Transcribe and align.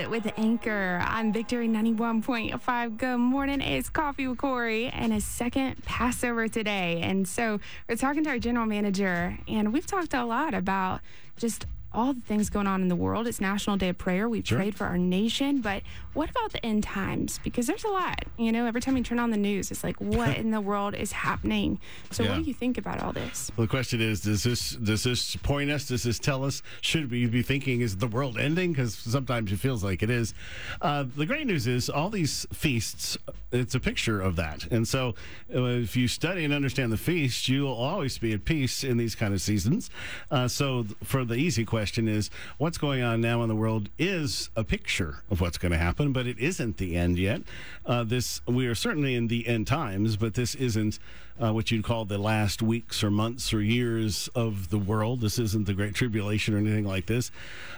It 0.00 0.08
with 0.08 0.32
Anchor. 0.38 0.98
I'm 1.06 1.30
Victory 1.30 1.68
91.5. 1.68 2.96
Good 2.96 3.18
morning. 3.18 3.60
It's 3.60 3.90
Coffee 3.90 4.28
with 4.28 4.38
Corey 4.38 4.88
and 4.88 5.12
a 5.12 5.20
second 5.20 5.84
Passover 5.84 6.48
today. 6.48 7.02
And 7.02 7.28
so 7.28 7.60
we're 7.86 7.96
talking 7.96 8.24
to 8.24 8.30
our 8.30 8.38
general 8.38 8.64
manager, 8.64 9.36
and 9.46 9.74
we've 9.74 9.86
talked 9.86 10.14
a 10.14 10.24
lot 10.24 10.54
about 10.54 11.02
just 11.36 11.66
all 11.92 12.12
the 12.14 12.20
things 12.20 12.50
going 12.50 12.66
on 12.68 12.82
in 12.82 12.88
the 12.88 12.94
world. 12.96 13.26
It's 13.26 13.40
National 13.40 13.76
Day 13.76 13.88
of 13.88 13.98
Prayer. 13.98 14.28
We've 14.28 14.46
Sure. 14.46 14.58
prayed 14.58 14.76
for 14.76 14.86
our 14.86 14.96
nation, 14.98 15.60
but 15.60 15.82
what 16.14 16.30
about 16.30 16.52
the 16.52 16.64
end 16.64 16.84
times? 16.84 17.40
Because 17.42 17.66
there's 17.66 17.82
a 17.82 17.88
lot. 17.88 18.24
You 18.38 18.52
know, 18.52 18.66
every 18.66 18.80
time 18.80 18.96
you 18.96 19.02
turn 19.02 19.18
on 19.18 19.30
the 19.30 19.36
news, 19.36 19.70
it's 19.72 19.82
like, 19.82 19.96
what 20.00 20.36
in 20.36 20.50
the 20.52 20.60
world 20.60 20.94
is 20.94 21.10
happening? 21.12 21.80
So, 22.10 22.22
Yeah. 22.22 22.30
what 22.36 22.42
do 22.42 22.48
you 22.48 22.54
think 22.54 22.78
about 22.78 23.00
all 23.02 23.12
this? 23.12 23.50
Well, 23.56 23.66
the 23.66 23.70
question 23.70 24.00
is: 24.00 24.20
Does 24.20 24.44
this 24.44 24.70
does 24.70 25.02
this 25.02 25.34
point 25.36 25.70
us? 25.70 25.88
Does 25.88 26.04
this 26.04 26.18
tell 26.20 26.44
us? 26.44 26.62
Should 26.80 27.10
we 27.10 27.26
be 27.26 27.42
thinking 27.42 27.80
is 27.80 27.96
the 27.96 28.06
world 28.08 28.38
ending? 28.38 28.72
Because 28.72 28.94
sometimes 28.94 29.50
it 29.50 29.58
feels 29.58 29.82
like 29.82 30.02
it 30.04 30.10
is. 30.10 30.32
Uh, 30.80 31.04
the 31.16 31.26
great 31.26 31.46
news 31.46 31.66
is 31.66 31.90
all 31.90 32.08
these 32.08 32.46
feasts. 32.52 33.18
It's 33.52 33.74
a 33.74 33.80
picture 33.80 34.20
of 34.20 34.36
that, 34.36 34.66
and 34.70 34.86
so 34.86 35.16
uh, 35.52 35.64
if 35.64 35.96
you 35.96 36.06
study 36.06 36.44
and 36.44 36.54
understand 36.54 36.92
the 36.92 36.96
feast, 36.96 37.48
you 37.48 37.62
will 37.62 37.74
always 37.74 38.16
be 38.16 38.32
at 38.32 38.44
peace 38.44 38.84
in 38.84 38.96
these 38.96 39.16
kind 39.16 39.34
of 39.34 39.40
seasons. 39.40 39.90
Uh, 40.30 40.46
so, 40.46 40.86
for 41.02 41.24
the 41.24 41.34
easy 41.34 41.64
question 41.64 41.79
is, 41.80 42.30
what's 42.58 42.78
going 42.78 43.02
on 43.02 43.20
now 43.20 43.42
in 43.42 43.48
the 43.48 43.54
world 43.54 43.88
is 43.98 44.50
a 44.54 44.64
picture 44.64 45.22
of 45.30 45.40
what's 45.40 45.58
going 45.58 45.72
to 45.72 45.78
happen, 45.78 46.12
but 46.12 46.26
it 46.26 46.38
isn't 46.38 46.76
the 46.76 46.96
end 46.96 47.18
yet. 47.18 47.42
Uh, 47.86 48.04
this 48.04 48.40
we 48.46 48.66
are 48.66 48.74
certainly 48.74 49.14
in 49.14 49.28
the 49.28 49.46
end 49.46 49.66
times, 49.66 50.16
but 50.16 50.34
this 50.34 50.54
isn't 50.54 50.98
uh, 51.42 51.52
what 51.52 51.70
you'd 51.70 51.84
call 51.84 52.04
the 52.04 52.18
last 52.18 52.60
weeks 52.60 53.02
or 53.02 53.10
months 53.10 53.54
or 53.54 53.62
years 53.62 54.28
of 54.34 54.68
the 54.70 54.78
world. 54.78 55.20
This 55.20 55.38
isn't 55.38 55.66
the 55.66 55.74
Great 55.74 55.94
Tribulation 55.94 56.54
or 56.54 56.58
anything 56.58 56.84
like 56.84 57.06
this. 57.06 57.30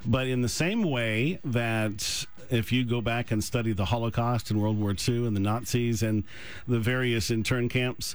But 0.04 0.26
in 0.26 0.42
the 0.42 0.48
same 0.48 0.82
way 0.82 1.38
that 1.44 2.26
if 2.52 2.70
you 2.70 2.84
go 2.84 3.00
back 3.00 3.30
and 3.30 3.42
study 3.42 3.72
the 3.72 3.86
Holocaust 3.86 4.50
and 4.50 4.60
World 4.60 4.78
War 4.78 4.90
II 4.90 5.26
and 5.26 5.34
the 5.34 5.40
Nazis 5.40 6.02
and 6.02 6.24
the 6.68 6.78
various 6.78 7.30
intern 7.30 7.68
camps, 7.68 8.14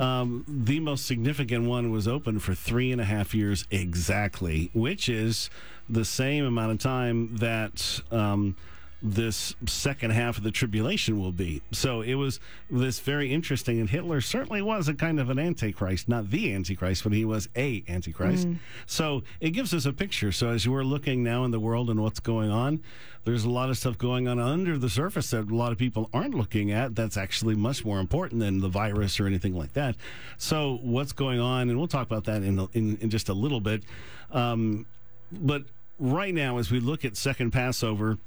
um, 0.00 0.44
the 0.46 0.80
most 0.80 1.06
significant 1.06 1.64
one 1.64 1.90
was 1.90 2.06
open 2.06 2.38
for 2.38 2.54
three 2.54 2.92
and 2.92 3.00
a 3.00 3.04
half 3.04 3.34
years 3.34 3.66
exactly, 3.70 4.70
which 4.74 5.08
is 5.08 5.50
the 5.88 6.04
same 6.04 6.44
amount 6.44 6.72
of 6.72 6.78
time 6.78 7.36
that. 7.36 8.00
Um, 8.10 8.56
this 9.00 9.54
second 9.66 10.10
half 10.10 10.38
of 10.38 10.42
the 10.42 10.50
tribulation 10.50 11.20
will 11.20 11.32
be. 11.32 11.62
So 11.70 12.00
it 12.00 12.14
was 12.14 12.40
this 12.68 12.98
very 12.98 13.32
interesting, 13.32 13.78
and 13.78 13.88
Hitler 13.88 14.20
certainly 14.20 14.60
was 14.60 14.88
a 14.88 14.94
kind 14.94 15.20
of 15.20 15.30
an 15.30 15.38
antichrist, 15.38 16.08
not 16.08 16.30
the 16.30 16.52
antichrist, 16.52 17.04
but 17.04 17.12
he 17.12 17.24
was 17.24 17.48
a 17.56 17.84
antichrist. 17.88 18.48
So 18.86 19.22
it 19.40 19.50
gives 19.50 19.72
us 19.72 19.86
a 19.86 19.92
picture. 19.92 20.32
So 20.32 20.48
as 20.48 20.66
we're 20.66 20.82
looking 20.82 21.22
now 21.22 21.44
in 21.44 21.52
the 21.52 21.60
world 21.60 21.90
and 21.90 22.02
what's 22.02 22.18
going 22.18 22.50
on, 22.50 22.82
there's 23.24 23.44
a 23.44 23.50
lot 23.50 23.68
of 23.68 23.78
stuff 23.78 23.98
going 23.98 24.26
on 24.26 24.40
under 24.40 24.78
the 24.78 24.88
surface 24.88 25.30
that 25.30 25.50
a 25.50 25.54
lot 25.54 25.70
of 25.70 25.78
people 25.78 26.08
aren't 26.12 26.34
looking 26.34 26.72
at. 26.72 26.94
That's 26.94 27.16
actually 27.16 27.54
much 27.54 27.84
more 27.84 28.00
important 28.00 28.40
than 28.40 28.60
the 28.60 28.68
virus 28.68 29.20
or 29.20 29.26
anything 29.26 29.54
like 29.54 29.74
that. 29.74 29.96
So 30.38 30.78
what's 30.82 31.12
going 31.12 31.38
on, 31.38 31.68
and 31.68 31.78
we'll 31.78 31.88
talk 31.88 32.06
about 32.06 32.24
that 32.24 32.42
in 32.42 32.66
in, 32.72 32.96
in 32.96 33.10
just 33.10 33.28
a 33.28 33.34
little 33.34 33.60
bit. 33.60 33.84
Um, 34.32 34.86
but 35.30 35.64
right 35.98 36.34
now, 36.34 36.58
as 36.58 36.70
we 36.70 36.80
look 36.80 37.04
at 37.04 37.16
Second 37.16 37.50
Passover 37.52 38.18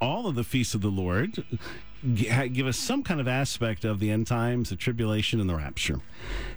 all 0.00 0.26
of 0.26 0.34
the 0.34 0.44
feasts 0.44 0.74
of 0.74 0.80
the 0.80 0.88
Lord 0.88 1.44
give 2.12 2.66
us 2.66 2.76
some 2.76 3.02
kind 3.02 3.20
of 3.20 3.26
aspect 3.28 3.84
of 3.84 3.98
the 3.98 4.10
end 4.10 4.26
times, 4.26 4.70
the 4.70 4.76
tribulation, 4.76 5.40
and 5.40 5.48
the 5.48 5.54
rapture. 5.54 6.00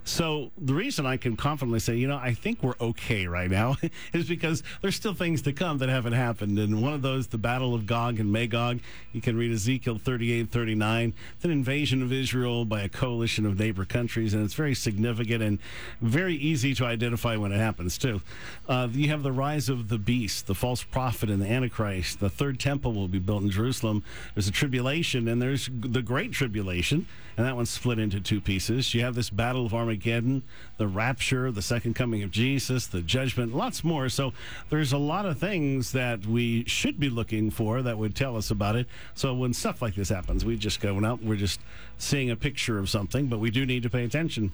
So 0.04 0.52
the 0.58 0.74
reason 0.74 1.06
I 1.06 1.18
can 1.18 1.36
confidently 1.36 1.80
say, 1.80 1.96
you 1.96 2.08
know, 2.08 2.18
I 2.18 2.34
think 2.34 2.64
we're 2.64 2.76
okay 2.80 3.28
right 3.28 3.50
now 3.50 3.76
is 4.14 4.28
because 4.28 4.64
there's 4.82 4.96
still 4.96 5.14
things 5.14 5.42
to 5.44 5.54
come 5.54 5.80
that 5.80 5.90
haven't 5.90 6.14
happened. 6.14 6.58
And 6.60 6.82
one 6.82 6.94
of 6.94 7.02
those, 7.02 7.28
the 7.28 7.38
Battle 7.38 7.74
of 7.74 7.86
Gog 7.86 8.20
and 8.20 8.32
Magog, 8.32 8.80
you 9.12 9.22
can 9.22 9.36
read 9.36 9.52
Ezekiel 9.52 9.98
38, 9.98 10.50
39. 10.50 11.14
It's 11.36 11.46
an 11.46 11.52
invasion 11.52 12.02
of 12.02 12.14
Israel 12.14 12.64
by 12.64 12.82
a 12.82 12.90
coalition 12.90 13.46
of 13.46 13.60
neighbor 13.60 13.84
countries, 13.86 14.34
and 14.34 14.44
it's 14.44 14.54
very 14.54 14.76
significant 14.76 15.44
and 15.44 15.60
very 16.02 16.36
easy 16.36 16.74
to 16.76 16.86
identify 16.86 17.36
when 17.36 17.52
it 17.52 17.58
happens, 17.58 17.98
too. 17.98 18.22
Uh, 18.68 18.88
you 18.92 19.10
have 19.10 19.24
the 19.24 19.32
rise 19.32 19.68
of 19.68 19.90
the 19.90 19.98
beast, 19.98 20.48
the 20.48 20.56
false 20.56 20.84
prophet, 20.84 21.30
and 21.30 21.42
the 21.42 21.52
Antichrist. 21.52 22.20
The 22.20 22.30
third 22.30 22.60
temple 22.60 22.94
will 22.94 23.08
be 23.10 23.20
built 23.20 23.44
in 23.44 23.50
Jerusalem. 23.50 24.04
There's 24.36 24.48
a 24.48 24.52
tribulation, 24.52 25.28
and 25.28 25.37
there's 25.42 25.70
the 25.72 26.02
great 26.02 26.32
tribulation, 26.32 27.06
and 27.36 27.46
that 27.46 27.56
one's 27.56 27.70
split 27.70 28.00
into 28.00 28.20
two 28.20 28.42
pieces. 28.42 28.94
You 28.94 29.02
have 29.02 29.16
this 29.16 29.30
battle 29.30 29.66
of 29.66 29.74
Armageddon, 29.74 30.44
the 30.78 30.88
rapture, 30.88 31.52
the 31.52 31.62
second 31.62 31.96
coming 31.96 32.24
of 32.24 32.32
Jesus, 32.32 32.88
the 32.88 33.02
judgment, 33.02 33.56
lots 33.56 33.84
more. 33.84 34.10
So 34.10 34.34
there's 34.70 34.94
a 34.94 34.98
lot 34.98 35.26
of 35.26 35.38
things 35.38 35.92
that 35.92 36.26
we 36.26 36.64
should 36.66 37.00
be 37.00 37.10
looking 37.10 37.52
for 37.52 37.82
that 37.82 37.98
would 37.98 38.16
tell 38.16 38.38
us 38.38 38.52
about 38.52 38.76
it. 38.76 38.88
So 39.14 39.34
when 39.34 39.54
stuff 39.54 39.82
like 39.82 39.96
this 39.96 40.10
happens, 40.10 40.46
we 40.46 40.58
just 40.58 40.80
go 40.80 41.04
out, 41.06 41.22
we're 41.22 41.36
just 41.36 41.60
seeing 41.98 42.32
a 42.32 42.36
picture 42.36 42.80
of 42.80 42.90
something, 42.90 43.28
but 43.28 43.40
we 43.40 43.52
do 43.52 43.66
need 43.66 43.84
to 43.84 43.90
pay 43.90 44.04
attention. 44.04 44.52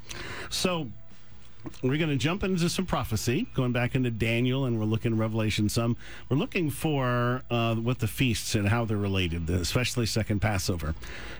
So 0.50 0.90
we're 1.81 1.97
going 1.97 2.09
to 2.09 2.16
jump 2.16 2.44
into 2.44 2.69
some 2.69 2.85
prophecy, 2.85 3.47
going 3.53 3.72
back 3.72 3.96
into 3.96 4.12
Daniel, 4.12 4.66
and 4.66 4.79
we're 4.79 4.85
looking 4.85 5.13
at 5.13 5.19
Revelation 5.19 5.69
some. 5.69 5.97
We're 6.29 6.38
looking 6.38 6.69
for 6.69 7.44
uh, 7.50 7.75
what 7.75 8.00
the 8.00 8.07
feasts 8.07 8.56
and 8.56 8.68
how 8.68 8.85
they're 8.85 8.97
related, 8.97 9.50
especially 9.50 10.06
second 10.06 10.40
Passover. 10.40 10.96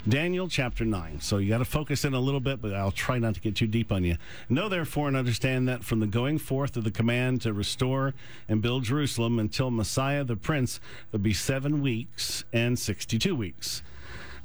Daniel 0.08 0.48
chapter 0.48 0.86
9. 0.86 1.22
So 1.22 1.38
you 1.38 1.50
got 1.50 1.60
to 1.60 1.66
focus 1.66 2.06
in 2.06 2.14
a 2.14 2.20
little 2.20 2.40
bit, 2.40 2.62
but 2.62 2.74
I'll 2.74 2.92
try 2.92 3.20
not 3.20 3.36
to 3.36 3.42
get 3.42 3.56
too 3.56 3.68
deep 3.68 3.92
on 3.92 4.04
you. 4.04 4.18
Know 4.50 4.70
therefore 4.70 5.08
and 5.08 5.18
understand 5.18 5.68
that 5.68 5.84
from 5.84 6.00
the 6.00 6.08
going 6.08 6.38
forth 6.38 6.78
of 6.78 6.84
the 6.84 6.92
command 6.92 7.42
to 7.42 7.54
restore 7.54 8.14
and 8.48 8.62
build 8.62 8.84
Jerusalem 8.84 9.40
until 9.40 9.72
Messiah 9.72 10.24
the 10.24 10.36
Prince, 10.36 10.80
there'll 11.12 11.24
be 11.24 11.34
seven 11.34 11.82
weeks 11.82 12.44
and 12.54 12.78
62 12.78 13.36
weeks. 13.36 13.82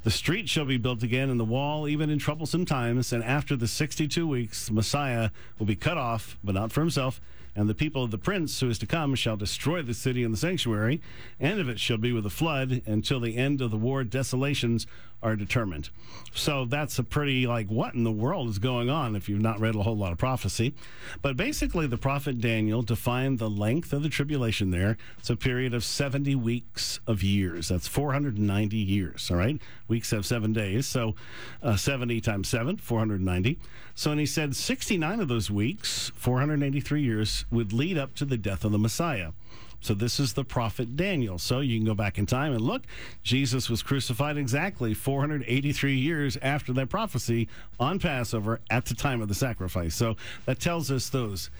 The 0.04 0.10
street 0.10 0.48
shall 0.48 0.64
be 0.64 0.76
built 0.76 1.03
again, 1.03 1.28
and 1.28 1.41
the 1.41 1.44
wall, 1.44 1.88
even 1.88 2.09
in 2.09 2.19
troublesome 2.19 2.64
times. 2.64 3.12
And 3.12 3.22
after 3.25 3.56
the 3.56 3.66
62 3.66 4.26
weeks, 4.26 4.70
Messiah 4.70 5.31
will 5.59 5.66
be 5.66 5.76
cut 5.76 5.98
off, 5.98 6.38
but 6.42 6.54
not 6.54 6.70
for 6.72 6.81
himself. 6.81 7.20
And 7.58 7.69
the 7.69 7.74
people 7.74 8.04
of 8.04 8.12
the 8.12 8.19
prince 8.19 8.60
who 8.60 8.70
is 8.70 8.78
to 8.78 8.86
come 8.86 9.16
shall 9.16 9.36
destroy 9.36 9.82
the 9.82 9.92
city 9.92 10.22
and 10.22 10.32
the 10.32 10.38
sanctuary. 10.38 11.00
End 11.41 11.58
of 11.58 11.69
it 11.69 11.80
shall 11.80 11.96
be 11.96 12.12
with 12.12 12.24
a 12.24 12.30
flood 12.30 12.82
until 12.86 13.19
the 13.19 13.36
end 13.36 13.60
of 13.60 13.72
the 13.72 13.76
war 13.76 14.04
desolations 14.04 14.86
are 15.24 15.34
determined. 15.34 15.91
So 16.32 16.64
that's 16.64 17.00
a 17.00 17.02
pretty, 17.02 17.48
like, 17.48 17.66
what 17.66 17.94
in 17.94 18.04
the 18.04 18.12
world 18.12 18.48
is 18.48 18.60
going 18.60 18.88
on 18.88 19.16
if 19.16 19.28
you've 19.28 19.42
not 19.42 19.58
read 19.58 19.74
a 19.74 19.82
whole 19.82 19.96
lot 19.96 20.12
of 20.12 20.19
prophecy. 20.19 20.72
But 21.20 21.36
basically, 21.36 21.88
the 21.88 21.98
prophet 21.98 22.41
Daniel 22.41 22.82
defined 22.82 23.41
the 23.41 23.50
length 23.50 23.92
of 23.92 24.04
the 24.04 24.08
tribulation 24.08 24.70
there. 24.70 24.96
It's 25.19 25.30
a 25.30 25.36
period 25.36 25.75
of 25.75 25.82
70 25.82 26.36
weeks 26.36 27.00
of 27.08 27.25
years. 27.25 27.69
That's 27.69 27.88
490 27.88 28.76
years, 28.76 29.28
all 29.30 29.36
right? 29.36 29.60
Weeks 29.88 30.12
have 30.12 30.25
seven 30.25 30.52
days. 30.52 30.86
So 30.86 31.16
uh, 31.60 31.75
70 31.75 32.20
times 32.20 32.48
7, 32.48 32.76
490. 32.76 33.58
So, 33.96 34.12
and 34.12 34.20
he 34.20 34.26
said 34.26 34.54
69 34.54 35.19
of 35.19 35.26
those 35.26 35.50
weeks, 35.50 36.12
483 36.14 37.02
years, 37.02 37.44
would 37.50 37.72
lead 37.72 37.98
up 37.98 38.14
to 38.16 38.25
the 38.25 38.36
death 38.36 38.64
of 38.64 38.72
the 38.72 38.78
Messiah. 38.78 39.32
So 39.81 39.94
this 39.94 40.19
is 40.19 40.32
the 40.32 40.44
prophet 40.44 40.97
Daniel. 40.97 41.38
So 41.38 41.60
you 41.60 41.78
can 41.78 41.86
go 41.86 41.94
back 41.94 42.19
in 42.19 42.26
time 42.26 42.53
and 42.53 42.60
look. 42.60 42.82
Jesus 43.22 43.70
was 43.70 43.82
crucified 43.82 44.36
exactly 44.36 44.92
483 44.92 45.94
years 45.94 46.37
after 46.42 46.72
that 46.72 46.88
prophecy 46.88 47.48
on 47.78 48.00
Passover 48.00 48.60
at 48.70 48.87
the 48.87 48.94
time 48.94 49.22
of 49.22 49.28
the 49.28 49.34
sacrifice. 49.34 49.94
So 49.94 50.16
that 50.47 50.58
tells 50.58 50.91
us 50.91 51.08
those. 51.08 51.50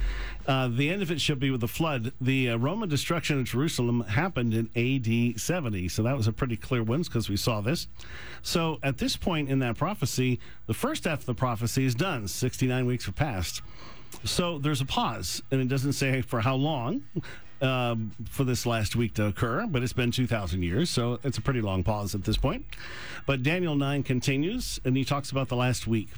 Uh, 0.47 0.69
the 0.69 0.91
end 0.91 1.03
of 1.03 1.13
it 1.13 1.21
shall 1.21 1.37
be 1.37 1.51
with 1.51 1.61
the 1.61 1.69
flood. 1.69 2.13
The 2.21 2.51
uh, 2.51 2.57
Roman 2.57 2.89
destruction 2.89 3.39
of 3.39 3.45
Jerusalem 3.45 4.01
happened 4.03 4.53
in 4.53 4.69
AD 4.75 5.41
70. 5.41 5.89
So 5.89 6.03
that 6.03 6.17
was 6.17 6.27
a 6.27 6.33
pretty 6.33 6.57
clear 6.57 6.83
one 6.83 7.03
because 7.03 7.29
we 7.29 7.37
saw 7.37 7.61
this. 7.61 7.87
So 8.43 8.81
at 8.83 8.99
this 8.99 9.17
point 9.17 9.49
in 9.49 9.61
that 9.61 9.77
prophecy, 9.77 10.41
the 10.67 10.75
first 10.75 11.05
half 11.05 11.21
of 11.21 11.27
the 11.27 11.35
prophecy 11.35 11.85
is 11.85 11.95
done. 11.95 12.27
69 12.27 12.87
weeks 12.87 13.07
have 13.07 13.15
passed. 13.15 13.63
So 14.25 14.59
there's 14.59 14.81
a 14.81 14.87
pause, 14.87 15.43
and 15.51 15.61
it 15.61 15.69
doesn't 15.69 15.93
say 15.93 16.23
for 16.23 16.41
how 16.41 16.57
long 16.57 17.03
um, 17.61 18.13
for 18.31 18.45
this 18.45 18.67
last 18.67 18.97
week 18.97 19.15
to 19.15 19.27
occur, 19.27 19.67
but 19.67 19.83
it's 19.83 19.93
been 19.93 20.11
2,000 20.11 20.63
years, 20.63 20.91
so 20.91 21.19
it's 21.25 21.39
a 21.39 21.41
pretty 21.41 21.61
long 21.61 21.83
pause 21.83 22.15
at 22.15 22.25
this 22.25 22.37
point. 22.37 22.65
But 23.27 23.43
Daniel 23.43 23.75
9 23.75 24.03
continues, 24.03 24.81
and 24.85 24.97
he 24.97 25.05
talks 25.05 25.31
about 25.31 25.49
the 25.49 25.57
last 25.57 25.87
week. 25.87 26.11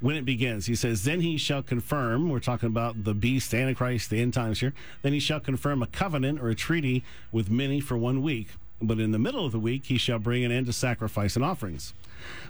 When 0.00 0.14
it 0.14 0.24
begins, 0.24 0.66
he 0.66 0.76
says, 0.76 1.02
Then 1.02 1.20
he 1.20 1.36
shall 1.36 1.62
confirm, 1.62 2.28
we're 2.28 2.38
talking 2.38 2.68
about 2.68 3.02
the 3.02 3.14
beast, 3.14 3.50
the 3.50 3.58
Antichrist, 3.58 4.10
the 4.10 4.20
end 4.20 4.32
times 4.32 4.60
here. 4.60 4.72
Then 5.02 5.12
he 5.12 5.18
shall 5.18 5.40
confirm 5.40 5.82
a 5.82 5.88
covenant 5.88 6.40
or 6.40 6.48
a 6.50 6.54
treaty 6.54 7.04
with 7.32 7.50
many 7.50 7.80
for 7.80 7.96
one 7.96 8.22
week. 8.22 8.48
But 8.80 9.00
in 9.00 9.10
the 9.10 9.18
middle 9.18 9.44
of 9.44 9.50
the 9.50 9.58
week, 9.58 9.86
he 9.86 9.98
shall 9.98 10.20
bring 10.20 10.44
an 10.44 10.52
end 10.52 10.66
to 10.66 10.72
sacrifice 10.72 11.34
and 11.34 11.44
offerings. 11.44 11.94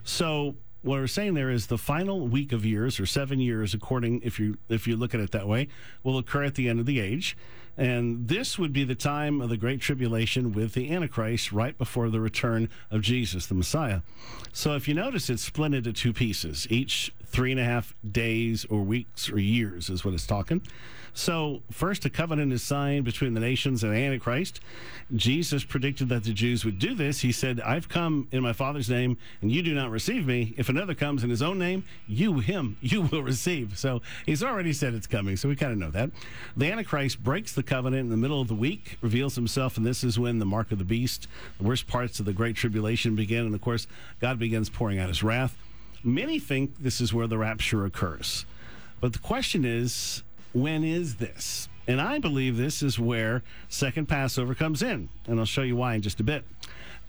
So 0.04 0.56
what 0.82 0.98
we're 0.98 1.06
saying 1.06 1.34
there 1.34 1.50
is 1.50 1.66
the 1.66 1.78
final 1.78 2.28
week 2.28 2.52
of 2.52 2.64
years 2.64 3.00
or 3.00 3.06
seven 3.06 3.40
years 3.40 3.74
according 3.74 4.20
if 4.22 4.38
you 4.38 4.56
if 4.68 4.86
you 4.86 4.96
look 4.96 5.14
at 5.14 5.20
it 5.20 5.32
that 5.32 5.48
way 5.48 5.68
will 6.02 6.18
occur 6.18 6.44
at 6.44 6.54
the 6.54 6.68
end 6.68 6.78
of 6.80 6.86
the 6.86 7.00
age 7.00 7.36
and 7.78 8.28
this 8.28 8.58
would 8.58 8.72
be 8.72 8.84
the 8.84 8.94
time 8.94 9.40
of 9.40 9.48
the 9.48 9.56
great 9.56 9.80
tribulation 9.80 10.52
with 10.52 10.74
the 10.74 10.92
antichrist 10.92 11.52
right 11.52 11.78
before 11.78 12.10
the 12.10 12.20
return 12.20 12.68
of 12.90 13.00
jesus 13.00 13.46
the 13.46 13.54
messiah 13.54 14.00
so 14.52 14.74
if 14.74 14.88
you 14.88 14.94
notice 14.94 15.30
it's 15.30 15.42
split 15.42 15.72
into 15.72 15.92
two 15.92 16.12
pieces 16.12 16.66
each 16.68 17.12
three 17.30 17.50
and 17.50 17.60
a 17.60 17.64
half 17.64 17.94
days 18.10 18.64
or 18.66 18.82
weeks 18.82 19.30
or 19.30 19.38
years, 19.38 19.90
is 19.90 20.04
what 20.04 20.14
it's 20.14 20.26
talking. 20.26 20.62
So, 21.14 21.62
first, 21.72 22.04
a 22.04 22.10
covenant 22.10 22.52
is 22.52 22.62
signed 22.62 23.04
between 23.04 23.34
the 23.34 23.40
nations 23.40 23.82
and 23.82 23.92
Antichrist. 23.92 24.60
Jesus 25.16 25.64
predicted 25.64 26.08
that 26.10 26.22
the 26.22 26.32
Jews 26.32 26.64
would 26.64 26.78
do 26.78 26.94
this. 26.94 27.20
He 27.20 27.32
said, 27.32 27.60
I've 27.60 27.88
come 27.88 28.28
in 28.30 28.40
my 28.40 28.52
Father's 28.52 28.88
name, 28.88 29.18
and 29.42 29.50
you 29.50 29.62
do 29.62 29.74
not 29.74 29.90
receive 29.90 30.26
me. 30.26 30.54
If 30.56 30.68
another 30.68 30.94
comes 30.94 31.24
in 31.24 31.30
his 31.30 31.42
own 31.42 31.58
name, 31.58 31.82
you, 32.06 32.38
him, 32.38 32.76
you 32.82 33.02
will 33.02 33.22
receive. 33.22 33.78
So, 33.78 34.00
he's 34.26 34.44
already 34.44 34.72
said 34.72 34.94
it's 34.94 35.08
coming. 35.08 35.36
So, 35.36 35.48
we 35.48 35.56
kind 35.56 35.72
of 35.72 35.78
know 35.78 35.90
that. 35.90 36.10
The 36.56 36.70
Antichrist 36.70 37.22
breaks 37.22 37.52
the 37.52 37.64
covenant 37.68 38.00
in 38.00 38.08
the 38.08 38.16
middle 38.16 38.40
of 38.40 38.48
the 38.48 38.54
week, 38.54 38.96
reveals 39.00 39.36
himself, 39.36 39.76
and 39.76 39.86
this 39.86 40.02
is 40.02 40.18
when 40.18 40.38
the 40.38 40.46
mark 40.46 40.72
of 40.72 40.78
the 40.78 40.84
beast, 40.84 41.28
the 41.58 41.64
worst 41.64 41.86
parts 41.86 42.18
of 42.18 42.26
the 42.26 42.32
Great 42.32 42.56
Tribulation 42.56 43.14
begin. 43.14 43.46
And 43.46 43.54
of 43.54 43.60
course, 43.60 43.86
God 44.20 44.38
begins 44.38 44.68
pouring 44.68 44.98
out 44.98 45.08
his 45.08 45.22
wrath. 45.22 45.56
Many 46.02 46.38
think 46.38 46.78
this 46.78 47.00
is 47.00 47.12
where 47.12 47.26
the 47.26 47.38
rapture 47.38 47.84
occurs. 47.84 48.46
But 49.00 49.12
the 49.12 49.18
question 49.18 49.64
is, 49.64 50.22
when 50.52 50.82
is 50.82 51.16
this? 51.16 51.68
And 51.86 52.00
I 52.00 52.18
believe 52.18 52.56
this 52.56 52.82
is 52.82 52.98
where 52.98 53.42
second 53.68 54.08
Passover 54.08 54.54
comes 54.54 54.82
in. 54.82 55.08
And 55.26 55.38
I'll 55.38 55.46
show 55.46 55.62
you 55.62 55.76
why 55.76 55.94
in 55.94 56.02
just 56.02 56.20
a 56.20 56.24
bit. 56.24 56.44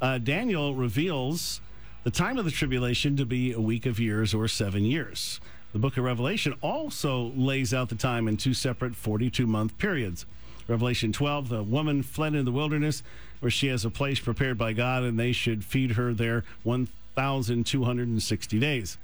Uh, 0.02 0.18
Daniel 0.18 0.76
reveals 0.76 1.62
the 2.04 2.12
time 2.12 2.38
of 2.38 2.46
the 2.46 2.52
tribulation 2.52 3.18
to 3.18 3.26
be 3.26 3.52
a 3.52 3.60
week 3.60 3.86
of 3.86 4.00
years 4.00 4.34
or 4.34 4.48
seven 4.48 4.86
years. 4.86 5.40
The 5.74 5.80
book 5.80 5.98
of 5.98 6.04
Revelation 6.04 6.56
also 6.62 7.32
lays 7.36 7.74
out 7.74 7.90
the 7.90 7.96
time 7.96 8.28
in 8.28 8.38
two 8.38 8.54
separate 8.54 8.96
42 8.96 9.46
month 9.46 9.78
periods. 9.78 10.26
Revelation 10.70 11.12
12, 11.12 11.50
the 11.50 11.64
woman 11.64 12.04
fled 12.04 12.36
in 12.36 12.46
the 12.46 12.52
wilderness 12.52 13.02
where 13.40 13.50
she 13.50 13.68
has 13.68 13.84
a 13.84 13.90
place 13.90 14.20
prepared 14.20 14.56
by 14.58 14.72
God, 14.72 15.02
and 15.02 15.20
they 15.20 15.32
should 15.32 15.66
feed 15.66 15.94
her 15.94 16.14
there 16.14 16.44
1,260 16.64 18.60
days. 18.60 18.98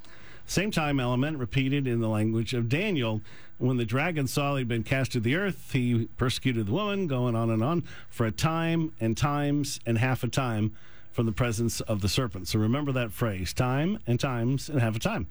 Same 0.45 0.69
time 0.69 0.99
element 0.99 1.39
repeated 1.39 1.87
in 1.87 2.01
the 2.01 2.07
language 2.07 2.53
of 2.53 2.69
Daniel. 2.69 3.21
When 3.57 3.77
the 3.77 3.85
dragon 3.85 4.27
saw 4.27 4.55
he'd 4.55 4.67
been 4.67 4.83
cast 4.83 5.13
to 5.13 5.19
the 5.19 5.35
earth, 5.35 5.71
he 5.71 6.07
persecuted 6.17 6.67
the 6.67 6.71
woman, 6.71 7.07
going 7.07 7.35
on 7.35 7.49
and 7.49 7.63
on, 7.63 7.83
for 8.09 8.27
a 8.27 8.31
time 8.31 8.93
and 8.99 9.17
times 9.17 9.79
and 9.87 9.97
half 9.97 10.23
a 10.23 10.27
time 10.27 10.75
from 11.11 11.25
the 11.25 11.31
presence 11.31 11.81
of 11.81 12.01
the 12.01 12.09
serpent. 12.09 12.47
So 12.47 12.59
remember 12.59 12.91
that 12.91 13.11
phrase 13.11 13.53
time 13.53 13.97
and 14.05 14.19
times 14.19 14.69
and 14.69 14.81
half 14.81 14.97
a 14.97 14.99
time. 14.99 15.25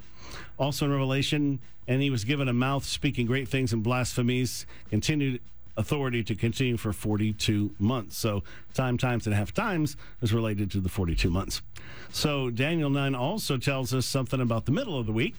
Also 0.59 0.87
in 0.87 0.91
Revelation, 0.91 1.61
and 1.87 2.03
he 2.03 2.11
was 2.11 2.25
given 2.25 2.49
a 2.49 2.53
mouth 2.53 2.85
speaking 2.85 3.27
great 3.27 3.47
things 3.47 3.73
and 3.73 3.85
blasphemies, 3.85 4.67
continued 4.91 5.41
authority 5.77 6.23
to 6.25 6.35
continue 6.35 6.77
for 6.77 6.93
42 6.93 7.75
months. 7.79 8.17
So 8.17 8.43
time, 8.75 8.99
times, 8.99 9.27
and 9.27 9.35
half 9.35 9.53
times 9.53 9.97
is 10.21 10.33
related 10.33 10.71
to 10.73 10.81
the 10.81 10.89
42 10.89 11.31
months. 11.31 11.63
So 12.11 12.51
Daniel 12.51 12.91
9 12.91 13.15
also 13.15 13.57
tells 13.57 13.93
us 13.93 14.07
something 14.07 14.41
about 14.41 14.67
the 14.67 14.73
middle 14.73 14.99
of 14.99 15.07
the 15.07 15.13
week. 15.13 15.35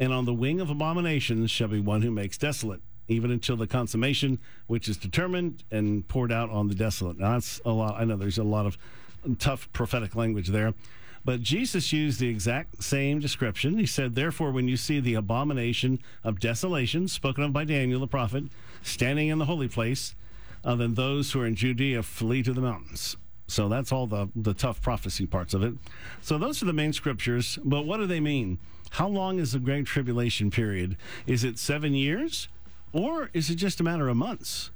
And 0.00 0.12
on 0.12 0.24
the 0.24 0.34
wing 0.34 0.60
of 0.60 0.68
abominations 0.68 1.50
shall 1.50 1.68
be 1.68 1.80
one 1.80 2.02
who 2.02 2.10
makes 2.10 2.36
desolate, 2.36 2.80
even 3.08 3.30
until 3.30 3.56
the 3.56 3.66
consummation, 3.66 4.38
which 4.66 4.88
is 4.88 4.96
determined 4.96 5.64
and 5.70 6.06
poured 6.08 6.32
out 6.32 6.50
on 6.50 6.68
the 6.68 6.74
desolate. 6.74 7.18
Now, 7.18 7.32
that's 7.32 7.60
a 7.64 7.70
lot. 7.70 7.98
I 7.98 8.04
know 8.04 8.16
there's 8.16 8.38
a 8.38 8.44
lot 8.44 8.66
of 8.66 8.76
tough 9.38 9.70
prophetic 9.72 10.14
language 10.14 10.48
there. 10.48 10.74
But 11.26 11.42
Jesus 11.42 11.92
used 11.92 12.20
the 12.20 12.28
exact 12.28 12.84
same 12.84 13.18
description. 13.18 13.78
He 13.78 13.84
said, 13.84 14.14
Therefore, 14.14 14.52
when 14.52 14.68
you 14.68 14.76
see 14.76 15.00
the 15.00 15.14
abomination 15.14 15.98
of 16.22 16.38
desolation 16.38 17.08
spoken 17.08 17.42
of 17.42 17.52
by 17.52 17.64
Daniel 17.64 17.98
the 17.98 18.06
prophet 18.06 18.44
standing 18.82 19.26
in 19.26 19.38
the 19.38 19.46
holy 19.46 19.66
place, 19.66 20.14
uh, 20.64 20.76
then 20.76 20.94
those 20.94 21.32
who 21.32 21.40
are 21.40 21.46
in 21.46 21.56
Judea 21.56 22.04
flee 22.04 22.44
to 22.44 22.52
the 22.52 22.60
mountains. 22.60 23.16
So 23.48 23.68
that's 23.68 23.90
all 23.90 24.06
the, 24.06 24.28
the 24.36 24.54
tough 24.54 24.80
prophecy 24.80 25.26
parts 25.26 25.52
of 25.52 25.64
it. 25.64 25.74
So 26.20 26.38
those 26.38 26.62
are 26.62 26.66
the 26.66 26.72
main 26.72 26.92
scriptures. 26.92 27.58
But 27.64 27.86
what 27.86 27.96
do 27.96 28.06
they 28.06 28.20
mean? 28.20 28.60
How 28.90 29.08
long 29.08 29.40
is 29.40 29.50
the 29.50 29.58
Great 29.58 29.86
Tribulation 29.86 30.52
period? 30.52 30.96
Is 31.26 31.42
it 31.42 31.58
seven 31.58 31.92
years? 31.92 32.46
Or 32.92 33.30
is 33.32 33.50
it 33.50 33.56
just 33.56 33.80
a 33.80 33.82
matter 33.84 34.08
of 34.08 34.16
months? 34.16 34.70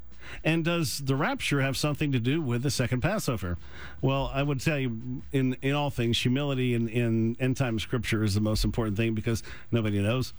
And 0.44 0.64
does 0.64 0.98
the 0.98 1.16
rapture 1.16 1.60
have 1.60 1.76
something 1.76 2.12
to 2.12 2.18
do 2.18 2.40
with 2.40 2.62
the 2.62 2.70
second 2.70 3.00
Passover? 3.00 3.58
Well, 4.00 4.30
I 4.32 4.42
would 4.42 4.60
tell 4.60 4.78
you, 4.78 5.22
in, 5.32 5.56
in 5.62 5.74
all 5.74 5.90
things, 5.90 6.20
humility 6.20 6.74
in, 6.74 6.88
in 6.88 7.36
end 7.40 7.56
time 7.56 7.78
scripture 7.78 8.22
is 8.22 8.34
the 8.34 8.40
most 8.40 8.64
important 8.64 8.96
thing 8.96 9.14
because 9.14 9.42
nobody 9.70 10.00
knows. 10.00 10.32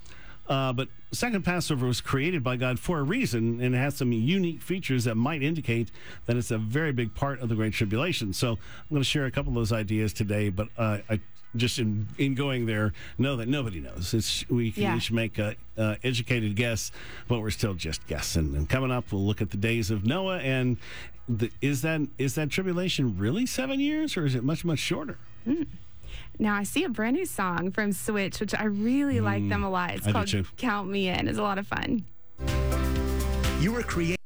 Uh, 0.47 0.73
but 0.73 0.89
second 1.11 1.43
Passover 1.43 1.85
was 1.85 2.01
created 2.01 2.43
by 2.43 2.57
God 2.57 2.79
for 2.79 2.99
a 2.99 3.03
reason 3.03 3.61
and 3.61 3.75
it 3.75 3.77
has 3.77 3.95
some 3.95 4.11
unique 4.11 4.61
features 4.61 5.05
that 5.05 5.15
might 5.15 5.41
indicate 5.41 5.91
that 6.25 6.35
it's 6.35 6.51
a 6.51 6.57
very 6.57 6.91
big 6.91 7.13
part 7.15 7.39
of 7.39 7.47
the 7.47 7.55
Great 7.55 7.73
Tribulation. 7.73 8.33
So 8.33 8.51
I'm 8.51 8.89
going 8.89 9.01
to 9.01 9.07
share 9.07 9.25
a 9.25 9.31
couple 9.31 9.51
of 9.51 9.55
those 9.55 9.71
ideas 9.71 10.11
today, 10.13 10.49
but 10.49 10.67
uh, 10.77 10.97
I 11.09 11.19
just 11.55 11.79
in, 11.79 12.07
in 12.17 12.33
going 12.35 12.65
there 12.65 12.93
know 13.17 13.35
that 13.35 13.47
nobody 13.47 13.79
knows. 13.79 14.13
It's 14.13 14.47
we 14.49 14.71
can 14.71 14.83
Yeah. 14.83 14.97
each 14.97 15.11
make 15.11 15.37
a 15.37 15.55
uh, 15.77 15.95
educated 16.03 16.55
guess, 16.55 16.91
but 17.27 17.39
we're 17.41 17.49
still 17.51 17.73
just 17.73 18.05
guessing. 18.07 18.55
And 18.55 18.69
coming 18.69 18.91
up, 18.91 19.11
we'll 19.11 19.25
look 19.25 19.41
at 19.41 19.51
the 19.51 19.57
days 19.57 19.91
of 19.91 20.05
Noah 20.05 20.39
and 20.39 20.77
the, 21.29 21.49
is 21.61 21.81
that 21.83 22.01
is 22.17 22.35
that 22.35 22.49
tribulation 22.49 23.17
really 23.17 23.45
seven 23.45 23.79
years 23.79 24.17
or 24.17 24.25
is 24.25 24.35
it 24.35 24.43
much 24.43 24.63
much 24.65 24.79
shorter? 24.79 25.17
Now 26.39 26.55
I 26.55 26.63
see 26.63 26.83
a 26.83 26.89
brand 26.89 27.15
new 27.17 27.25
song 27.25 27.71
from 27.71 27.91
Switch, 27.93 28.39
which 28.39 28.53
I 28.55 28.65
really 28.65 29.19
like 29.21 29.47
them 29.49 29.63
a 29.63 29.69
lot. 29.69 29.91
It's 29.91 30.07
I 30.07 30.11
called. 30.11 30.33
Count 30.57 30.89
Me 30.89 31.07
In. 31.09 31.27
It's 31.27 31.37
a 31.37 31.43
lot 31.43 31.57
of 31.57 31.67
fun. 31.67 32.05
You 33.61 33.71
were 33.73 33.83
created. 33.83 34.17